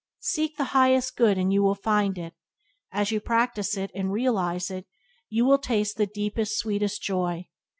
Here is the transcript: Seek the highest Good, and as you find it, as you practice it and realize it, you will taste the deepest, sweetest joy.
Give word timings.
Seek 0.21 0.57
the 0.57 0.63
highest 0.73 1.15
Good, 1.15 1.37
and 1.37 1.51
as 1.51 1.51
you 1.67 1.75
find 1.75 2.17
it, 2.17 2.33
as 2.91 3.11
you 3.11 3.21
practice 3.21 3.77
it 3.77 3.91
and 3.93 4.11
realize 4.11 4.71
it, 4.71 4.87
you 5.29 5.45
will 5.45 5.59
taste 5.59 5.95
the 5.97 6.07
deepest, 6.07 6.57
sweetest 6.57 7.03
joy. 7.03 7.47